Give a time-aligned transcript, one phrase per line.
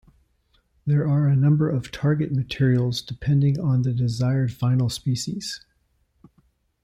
[0.83, 5.63] There are a number of target materials depending on the desired final species.